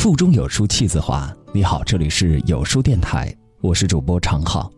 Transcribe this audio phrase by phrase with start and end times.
[0.00, 1.30] 腹中有书气自华。
[1.52, 4.72] 你好，这里是有书电台，我是主播常浩。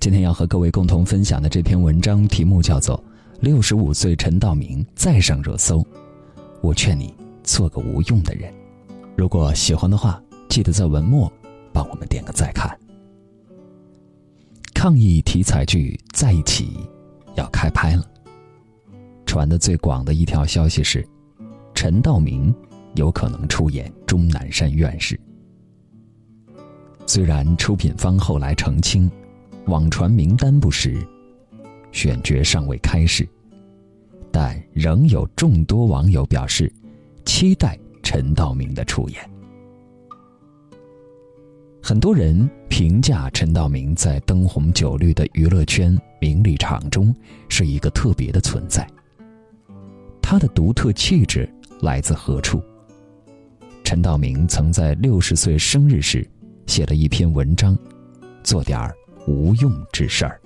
[0.00, 2.96] 今天要和各位共同分享的这篇文章题目叫做
[3.40, 5.80] 《六十五岁陈道明再上热搜》，
[6.62, 8.50] 我劝你做个无用的人。
[9.14, 10.18] 如果喜欢的话，
[10.48, 11.30] 记得在文末
[11.70, 12.74] 帮我们点个再看。
[14.72, 16.70] 抗疫题材剧《在一起》
[17.34, 18.06] 要开拍了，
[19.26, 21.06] 传的最广的一条消息是，
[21.74, 22.50] 陈道明。
[22.94, 25.18] 有可能出演钟南山院士。
[27.06, 29.10] 虽然出品方后来澄清，
[29.66, 31.06] 网传名单不实，
[31.92, 33.28] 选角尚未开始，
[34.32, 36.72] 但仍有众多网友表示
[37.24, 39.30] 期待陈道明的出演。
[41.82, 47.14] 很多人评价陈道明在灯红酒绿的娱乐圈名利场中
[47.50, 48.88] 是一个特别的存在。
[50.22, 51.46] 他的独特气质
[51.82, 52.62] 来自何处？
[53.84, 56.26] 陈道明曾在六十岁生日时
[56.66, 57.78] 写了一篇文章，
[58.42, 58.92] 做点儿
[59.28, 60.40] 无用之事儿，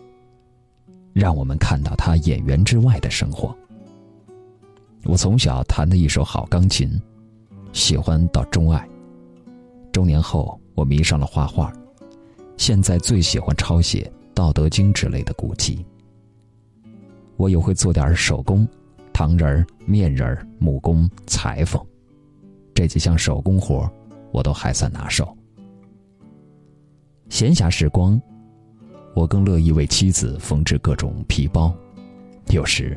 [1.15, 3.57] 让我们看到他演员之外的生活。
[5.05, 7.01] 我从小弹的一手好钢琴，
[7.73, 8.87] 喜欢到钟爱。
[9.93, 11.73] 中年后，我迷上了画画，
[12.57, 15.87] 现在最喜欢抄写《道德经》之类的古籍。
[17.37, 18.69] 我也会做点手工，
[19.13, 21.81] 糖人、面人、木工、裁缝。
[22.79, 23.91] 这几项手工活，
[24.31, 25.37] 我都还算拿手。
[27.29, 28.23] 闲暇时光，
[29.17, 31.75] 我更乐意为妻子缝制各种皮包。
[32.51, 32.97] 有时，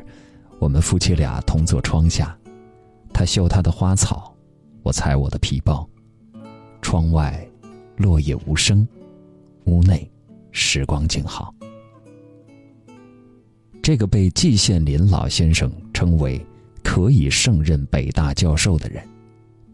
[0.60, 2.38] 我们夫妻俩同坐窗下，
[3.12, 4.32] 他绣他的花草，
[4.84, 5.84] 我裁我的皮包。
[6.80, 7.44] 窗外，
[7.96, 8.86] 落叶无声；
[9.64, 10.08] 屋内，
[10.52, 11.52] 时光静好。
[13.82, 16.40] 这个被季羡林老先生称为
[16.84, 19.04] 可以胜任北大教授的人。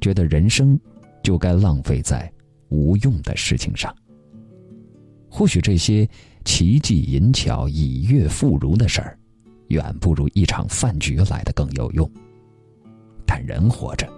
[0.00, 0.78] 觉得人生
[1.22, 2.30] 就该浪费在
[2.68, 3.94] 无用的事情上。
[5.30, 6.08] 或许这些
[6.44, 9.18] 奇技淫巧、以悦妇孺的事儿，
[9.68, 12.10] 远不如一场饭局来的更有用。
[13.26, 14.08] 但人活着，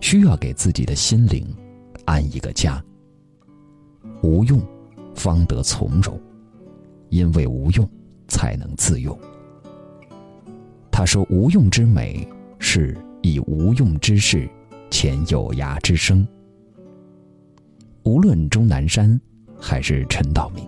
[0.00, 1.46] 需要给自己的心灵
[2.04, 2.82] 安一个家。
[4.22, 4.60] 无用，
[5.14, 6.14] 方得从容；
[7.08, 7.88] 因为无用，
[8.28, 9.18] 才能自用。
[10.90, 14.46] 他说：“无用之美，是以无用之事。”
[14.90, 16.26] 前有涯之声。
[18.02, 19.18] 无论钟南山
[19.58, 20.66] 还是陈道明，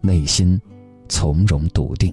[0.00, 0.60] 内心
[1.08, 2.12] 从容笃定，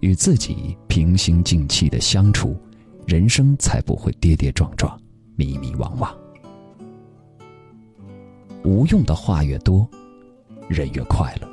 [0.00, 2.56] 与自己平心静气的相处，
[3.06, 5.00] 人生才不会跌跌撞撞、
[5.36, 6.12] 迷迷惘惘。
[8.62, 9.88] 无用的话越多，
[10.68, 11.48] 人越快乐。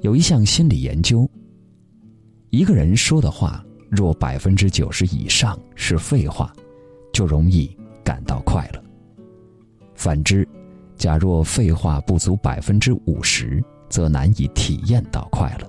[0.00, 1.28] 有一项心理研究，
[2.50, 6.52] 一个人说的话若百分之九十以上是废话。
[7.18, 8.80] 就容易感到快乐。
[9.92, 10.48] 反之，
[10.94, 15.68] 假若废话不足百分之五十，则难以体验到快乐。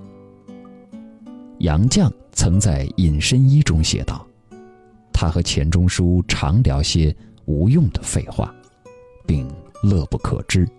[1.62, 4.24] 杨绛曾在《隐身衣》中写道
[5.12, 7.16] ：“他和钱钟书常聊些
[7.46, 8.54] 无用的废话，
[9.26, 9.52] 并
[9.82, 10.70] 乐不可支。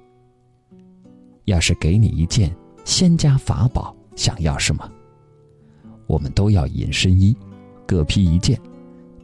[1.46, 2.54] 要是给你一件
[2.84, 4.88] 仙家法宝，想要什么？
[6.06, 7.36] 我们都要隐身衣，
[7.88, 8.56] 各披一件，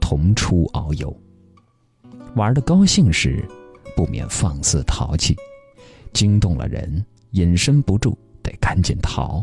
[0.01, 1.17] 同出遨游。”
[2.37, 3.43] 玩的高兴时，
[3.97, 5.35] 不免放肆淘气，
[6.13, 9.43] 惊动了人，隐身不住，得赶紧逃。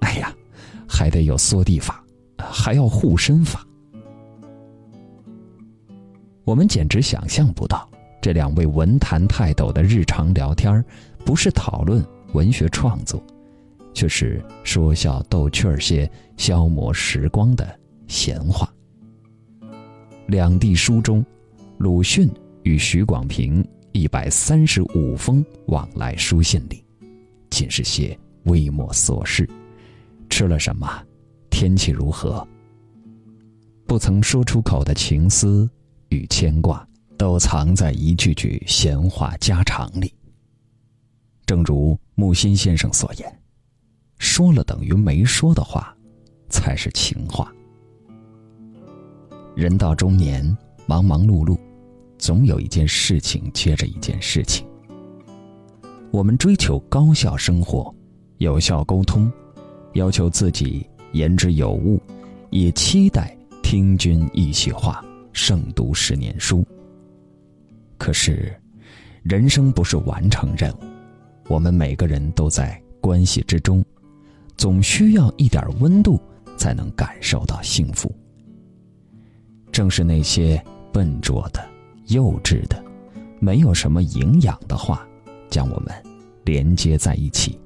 [0.00, 0.34] 哎呀，
[0.88, 2.02] 还得有缩地法，
[2.38, 3.62] 还要护身法。
[6.44, 7.86] 我们简直想象不到，
[8.22, 10.82] 这两位文坛泰斗的日常聊天
[11.26, 12.02] 不是讨论
[12.32, 13.22] 文学创作，
[13.92, 18.66] 却是说笑逗趣儿些、消磨时光的闲话。
[20.26, 21.22] 两地书中。
[21.78, 22.28] 鲁迅
[22.64, 26.84] 与许广平一百三十五封往来书信里，
[27.50, 29.48] 尽是些微末琐事，
[30.28, 31.00] 吃了什么，
[31.50, 32.46] 天气如何，
[33.86, 35.70] 不曾说出口的情思
[36.08, 36.84] 与牵挂，
[37.16, 40.12] 都藏在一句句闲话家常里。
[41.46, 43.40] 正如木心先生所言
[44.18, 45.96] ：“说了等于没说的话，
[46.50, 47.54] 才是情话。”
[49.54, 50.44] 人到中年，
[50.88, 51.56] 忙忙碌碌。
[52.18, 54.66] 总有一件事情接着一件事情。
[56.10, 57.94] 我们追求高效生活、
[58.38, 59.30] 有效沟通，
[59.92, 62.00] 要求自己言之有物，
[62.50, 66.66] 也期待听君一席话，胜读十年书。
[67.96, 68.54] 可是，
[69.22, 70.78] 人生不是完成任务，
[71.48, 73.84] 我们每个人都在关系之中，
[74.56, 76.20] 总需要一点温度，
[76.56, 78.10] 才能感受到幸福。
[79.70, 80.62] 正是那些
[80.92, 81.64] 笨拙的。
[82.08, 82.82] 幼稚的、
[83.38, 85.06] 没有什么营养的话，
[85.50, 85.94] 将我们
[86.44, 87.58] 连接在一起。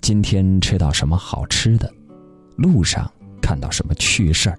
[0.00, 1.90] 今天吃到什么好吃的？
[2.56, 3.10] 路上
[3.40, 4.58] 看到什么趣事儿？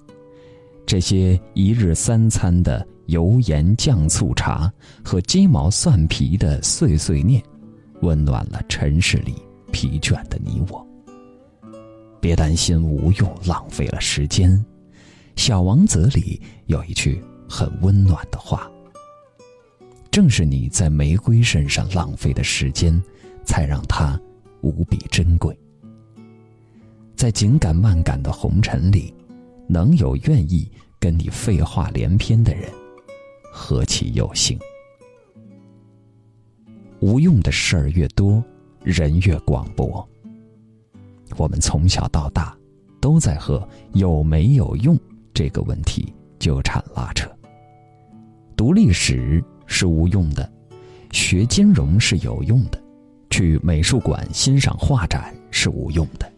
[0.88, 4.72] 这些一日三餐的油盐酱醋茶
[5.04, 7.44] 和鸡毛蒜皮的碎碎念，
[8.02, 9.36] 温暖了尘世里
[9.72, 10.86] 疲倦的你我。
[12.20, 14.52] 别担心无用，浪费了时间。
[15.36, 18.70] 《小王子》里有一句很温暖的话
[20.12, 23.02] ：“正是你在玫瑰身上浪费的时间，
[23.46, 24.20] 才让它。”
[24.62, 25.56] 无比珍贵，
[27.16, 29.14] 在紧赶慢赶的红尘里，
[29.68, 30.68] 能有愿意
[31.00, 32.68] 跟你废话连篇的人，
[33.52, 34.58] 何其有幸！
[37.00, 38.44] 无用的事儿越多，
[38.82, 40.04] 人越广博。
[41.38, 42.58] 我们从小到大，
[43.00, 45.00] 都在和有没有用
[45.32, 46.12] 这个问题
[46.46, 47.28] 纠缠拉扯。
[48.56, 50.48] 读历史是无用的，
[51.12, 52.80] 学金融是有用的。
[53.32, 56.32] 去美术馆欣赏画展是无用的，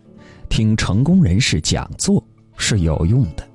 [0.47, 2.23] 听成功人士讲座
[2.55, 3.45] 是有用的。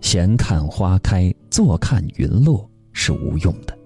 [0.00, 3.78] 闲看花开，坐看云落是无用的。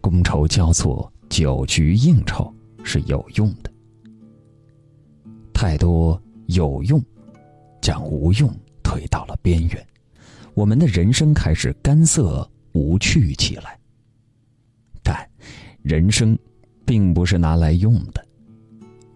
[0.00, 2.50] 觥筹交错，酒局应酬
[2.82, 3.70] 是有用的。
[5.52, 6.98] 太多有用，
[7.82, 8.50] 将无用
[8.82, 9.86] 推到了边缘，
[10.54, 13.78] 我们的人生开始干涩无趣起来。
[15.02, 15.28] 但，
[15.82, 16.38] 人生。
[16.86, 18.22] 并不是拿来用的。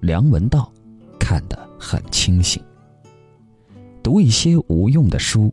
[0.00, 0.72] 梁文道
[1.20, 2.62] 看得很清醒。
[4.02, 5.52] 读一些无用的书，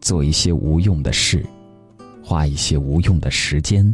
[0.00, 1.44] 做一些无用的事，
[2.22, 3.92] 花一些无用的时间，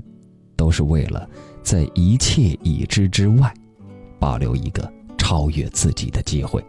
[0.57, 1.27] 都是为了
[1.63, 3.51] 在一切已知之外，
[4.19, 6.63] 保留一个超越自己的机会。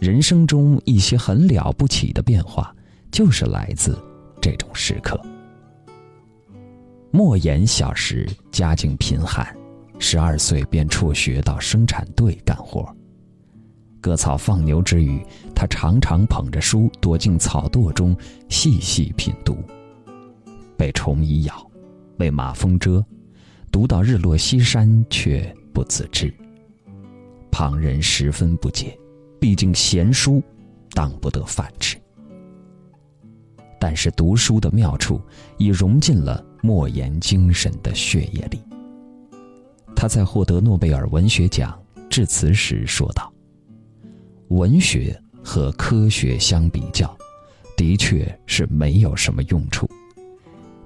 [0.00, 2.74] 人生中一些很了不起的变化，
[3.14, 3.96] 就是来自
[4.40, 5.18] 这种时刻。
[7.12, 9.46] 莫言小时家境贫寒。
[10.00, 12.84] 十二岁便辍学到生产队干活，
[14.00, 15.24] 割草放牛之余，
[15.54, 18.14] 他常常捧着书躲进草垛中
[18.48, 19.56] 细细品读。
[20.76, 21.70] 被虫蚁咬，
[22.18, 23.02] 被马蜂蛰，
[23.70, 25.40] 读到日落西山却
[25.72, 26.34] 不自知。
[27.52, 28.98] 旁人十分不解，
[29.40, 30.42] 毕竟闲书
[30.90, 31.96] 当不得饭吃。
[33.86, 35.20] 但是读书的妙处
[35.58, 38.58] 已融进了莫言精神的血液里。
[39.94, 41.78] 他在获得诺贝尔文学奖
[42.08, 43.30] 致辞时说道
[44.48, 47.14] ：“文学和科学相比较，
[47.76, 49.86] 的确是没有什么用处。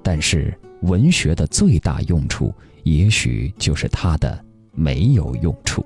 [0.03, 2.53] 但是文学的最大用处，
[2.83, 4.43] 也许就是它的
[4.73, 5.85] 没有用处。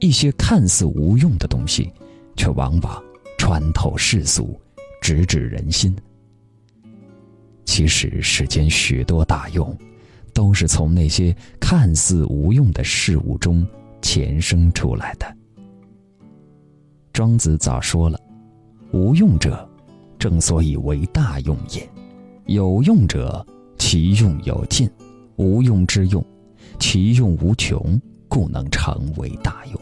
[0.00, 1.92] 一些看似无用的东西，
[2.34, 3.04] 却往往
[3.36, 4.58] 穿透世俗，
[5.00, 5.96] 直指人心。
[7.64, 9.76] 其实世间许多大用。”
[10.36, 13.66] 都是从那些看似无用的事物中
[14.02, 15.36] 前生出来的。
[17.10, 18.20] 庄子早说了
[18.92, 19.66] ：“无用者，
[20.18, 21.80] 正所以为大用也；
[22.44, 23.46] 有用者，
[23.78, 24.86] 其用有尽；
[25.36, 26.22] 无用之用，
[26.78, 29.80] 其用无穷，故能成为大用。”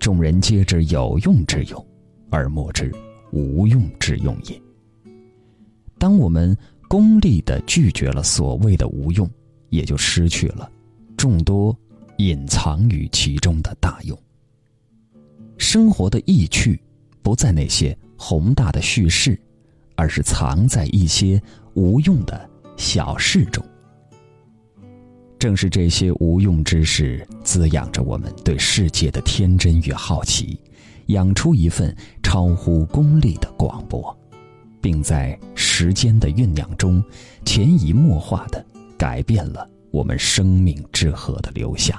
[0.00, 1.86] 众人皆知有用之用，
[2.30, 2.90] 而莫知
[3.32, 4.62] 无用之用也。
[5.98, 6.56] 当我们。
[6.88, 9.26] 功利的拒绝了所谓的无用，
[9.70, 10.70] 也就失去了
[11.16, 11.74] 众多
[12.18, 14.18] 隐藏于其中的大用。
[15.56, 16.78] 生活的意趣
[17.22, 19.40] 不在那些宏大的叙事，
[19.96, 21.42] 而是藏在一些
[21.72, 23.64] 无用的小事中。
[25.38, 30.60] 正是这些无用之事，滋养着我们对世界的天真与好奇，
[31.06, 34.16] 养出一份超乎功利的广博。
[34.80, 37.00] 并在时间的酝酿中，
[37.44, 38.66] 潜移默化的
[38.98, 41.96] 改变了我们生命之河的流向。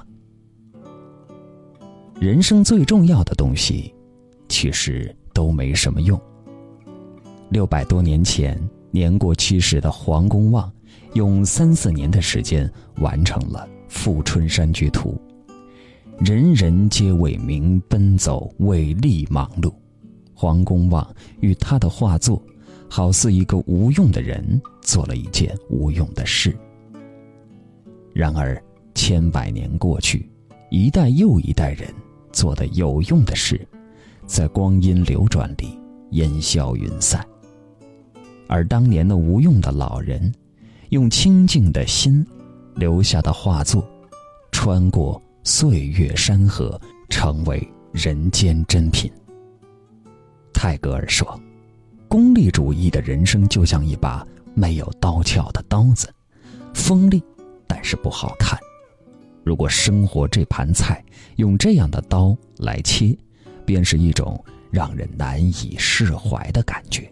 [2.19, 3.95] 人生最重要的东西，
[4.50, 6.22] 其实都没什么用。
[7.51, 10.69] 六百多年前，年过七十的黄公望，
[11.13, 15.12] 用三四年的时间完成了《富春山居图》。
[16.20, 19.74] 人人皆为名奔走，为利忙碌。
[20.34, 21.08] 黄公望
[21.41, 22.41] 与他的画作。
[22.89, 26.55] 好似一个无用的人做了一件无用的事。
[28.13, 30.29] 然而，千百年过去，
[30.70, 31.91] 一代又一代人
[32.32, 33.67] 做的有用的事，
[34.27, 35.75] 在光阴流转里
[36.12, 37.25] 烟消云散。
[38.48, 40.32] 而当年的无用的老人，
[40.89, 42.24] 用清净的心
[42.75, 43.84] 留下的画作，
[44.51, 49.12] 穿过岁月山河，成为人间珍品。
[50.53, 51.39] 泰戈尔说。
[52.07, 54.23] 功利主义的人生就像一把
[54.53, 56.07] 没有刀鞘的刀子，
[56.71, 57.23] 锋利，
[57.65, 58.55] 但是不好看。
[59.43, 61.03] 如果生活这盘菜
[61.38, 63.17] 用这样的刀来切，
[63.65, 67.12] 便是一种让人难以释怀的感觉。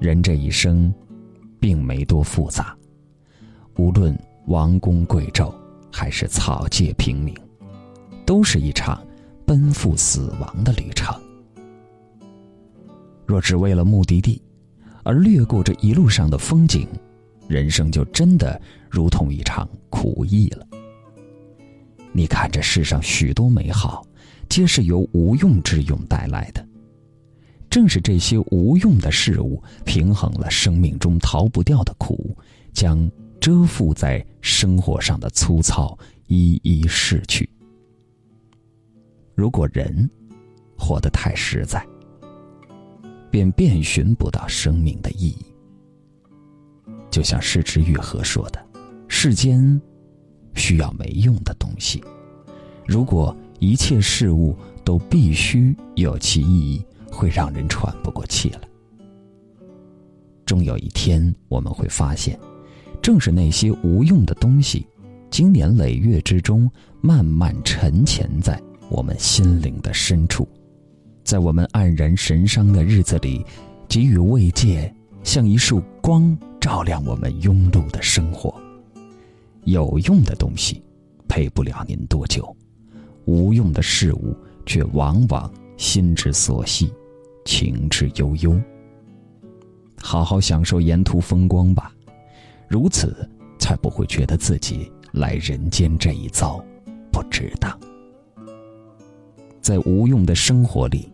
[0.00, 0.90] 人这一生，
[1.60, 2.74] 并没多复杂，
[3.76, 5.52] 无论王公贵胄，
[5.98, 7.34] 还是草芥平民，
[8.24, 9.04] 都是一场
[9.44, 11.12] 奔赴死亡的旅程。
[13.26, 14.40] 若只为了目的地，
[15.02, 16.86] 而掠过这一路上的风景，
[17.48, 20.64] 人生就真的如同一场苦役了。
[22.12, 24.06] 你看，这世上许多美好，
[24.48, 26.64] 皆是由无用之用带来的。
[27.68, 32.36] 正是这些无用的事物，平衡了生命中逃不掉的苦，
[32.72, 33.10] 将
[33.40, 37.48] 遮覆在生活上的粗糙一一逝去。
[39.34, 40.08] 如果人
[40.76, 41.84] 活得太实在，
[43.30, 45.46] 便遍寻不到生命的意义。
[47.10, 48.64] 就像失之愈合说的
[49.08, 49.80] ：“世间
[50.54, 52.02] 需要没用的东西。
[52.86, 58.60] 如果一切事物都必须有其意义，会让人喘不过气来。
[60.44, 62.38] 终有一天，我们会发现，
[63.08, 64.86] 正是那些无用的东西，
[65.30, 68.60] 经年累月之中，慢慢沉潜在
[68.90, 70.46] 我们心灵的深处。”
[71.24, 73.42] 在我们黯然神伤的日子里，
[73.88, 78.54] 给予慰藉，像一束光，照亮我们庸碌的生活。
[79.64, 80.82] 有用的东西，
[81.26, 82.44] 陪不了您多久；
[83.24, 84.36] 无用的事物，
[84.66, 86.92] 却往往心之所系，
[87.46, 88.60] 情之悠悠。
[89.96, 91.90] 好好享受沿途风光吧，
[92.68, 96.64] 如此才不会觉得自己来人间这一遭
[97.10, 97.78] 不值当。
[99.60, 101.10] 在无用的生活里。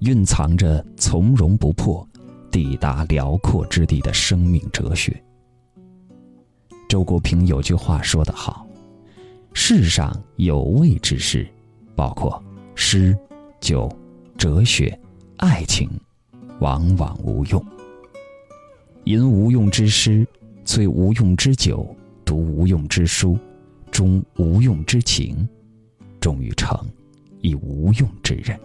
[0.00, 2.08] 蕴藏着从容不迫、
[2.50, 5.14] 抵达辽阔之地的生命哲学。
[6.88, 8.66] 周国平有句话说得好
[9.52, 11.46] ：“世上有味之事，
[11.94, 12.42] 包括
[12.74, 13.14] 诗、
[13.60, 13.94] 酒、
[14.38, 14.98] 哲学、
[15.36, 15.86] 爱情，
[16.60, 17.62] 往往无用。
[19.04, 20.26] 吟无用之诗，
[20.70, 21.84] 醉无用之酒，
[22.24, 23.36] 读无用之书，
[23.90, 25.48] 终无用之情，
[26.20, 26.78] 终于成
[27.40, 28.56] 一无用之人。”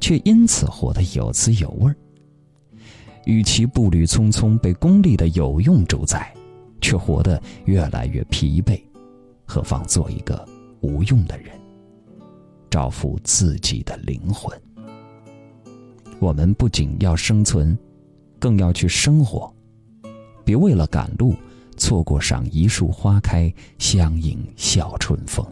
[0.00, 1.94] 却因此活得有滋有味儿。
[3.26, 6.32] 与其步履匆匆被功利的有用主宰，
[6.80, 8.80] 却活得越来越疲惫，
[9.44, 10.48] 何妨做一个
[10.80, 11.50] 无用的人，
[12.70, 14.58] 照拂自己的灵魂？
[16.20, 17.78] 我们不仅要生存，
[18.38, 19.54] 更要去生活。
[20.48, 21.34] 别为了赶路，
[21.76, 25.46] 错过赏一树花开，相迎笑春风。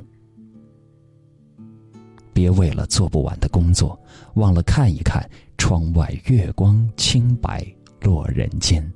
[2.32, 4.00] 别为了做不完的工作，
[4.36, 7.62] 忘了看一看窗外月光清白
[8.00, 8.90] 落人间。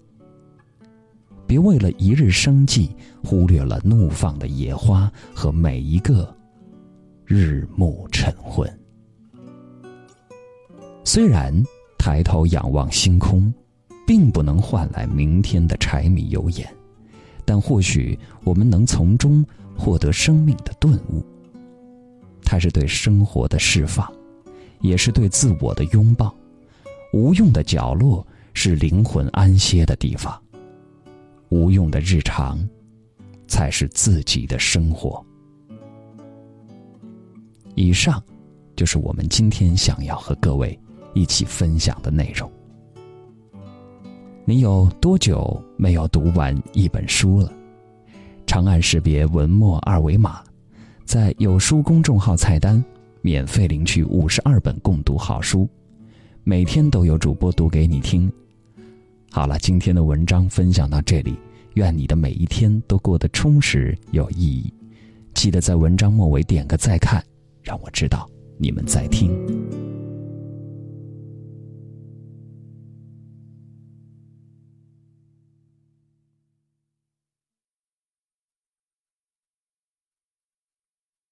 [1.46, 6.34] 别为了一日生计，忽略了怒放的野花和每一个
[7.26, 8.66] 日暮晨昏。
[11.04, 11.52] 虽然
[11.98, 13.52] 抬头仰望星空，
[14.10, 16.68] 并不能换来明天的柴米油盐，
[17.44, 19.46] 但或许我们能从中
[19.78, 21.24] 获得生命的顿悟。
[22.42, 24.12] 它是对生活的释放，
[24.80, 26.34] 也是对自我的拥抱。
[27.12, 30.42] 无用的角落是灵魂安歇的地方，
[31.48, 32.58] 无用的日常，
[33.46, 35.24] 才是自己的生活。
[37.76, 38.20] 以上，
[38.74, 40.76] 就是我们今天想要和各位
[41.14, 42.50] 一起分享的内容。
[44.50, 47.52] 你有多久没有读完一本书了？
[48.44, 50.42] 长按识别文末二维码。
[51.04, 52.84] 在有书公众号菜单，
[53.22, 55.68] 免费领取五十二本共读好书，
[56.42, 58.28] 每天都有主播读给你听。
[59.30, 61.38] 好了，今天的文章分享到这里，
[61.74, 64.74] 愿你的每一天都过得充实有意义。
[65.32, 67.24] 记得在文章末尾点个再看，
[67.62, 68.28] 让我知道
[68.58, 69.30] 你们在听。